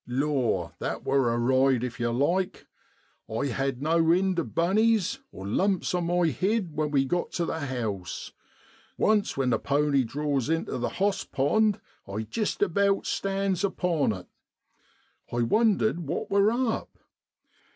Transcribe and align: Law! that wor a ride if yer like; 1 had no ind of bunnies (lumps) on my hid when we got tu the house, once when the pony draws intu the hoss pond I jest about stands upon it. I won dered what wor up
Law! 0.07 0.71
that 0.79 1.03
wor 1.03 1.31
a 1.31 1.37
ride 1.37 1.83
if 1.83 1.99
yer 1.99 2.09
like; 2.09 2.65
1 3.27 3.45
had 3.49 3.83
no 3.83 3.99
ind 4.11 4.39
of 4.39 4.55
bunnies 4.55 5.19
(lumps) 5.31 5.93
on 5.93 6.07
my 6.07 6.25
hid 6.29 6.75
when 6.75 6.89
we 6.89 7.05
got 7.05 7.31
tu 7.33 7.45
the 7.45 7.59
house, 7.59 8.31
once 8.97 9.37
when 9.37 9.51
the 9.51 9.59
pony 9.59 10.03
draws 10.03 10.49
intu 10.49 10.79
the 10.79 10.89
hoss 10.97 11.23
pond 11.23 11.79
I 12.07 12.23
jest 12.23 12.63
about 12.63 13.05
stands 13.05 13.63
upon 13.63 14.11
it. 14.13 14.25
I 15.31 15.43
won 15.43 15.77
dered 15.77 15.99
what 15.99 16.31
wor 16.31 16.49
up 16.51 16.89